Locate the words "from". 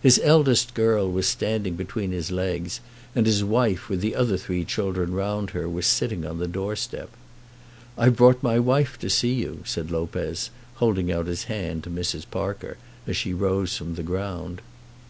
13.76-13.96